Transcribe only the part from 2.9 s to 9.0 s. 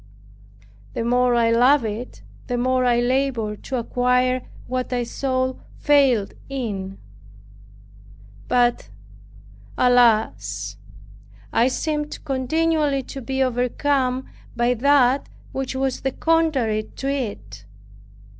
labored to acquire what I saw failed in. But,